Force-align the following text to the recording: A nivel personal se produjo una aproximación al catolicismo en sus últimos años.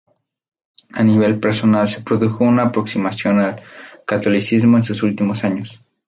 A 0.95 1.03
nivel 1.03 1.39
personal 1.39 1.87
se 1.87 2.01
produjo 2.01 2.43
una 2.43 2.63
aproximación 2.63 3.39
al 3.39 3.61
catolicismo 4.07 4.77
en 4.77 4.83
sus 4.83 5.03
últimos 5.03 5.43
años. 5.43 5.79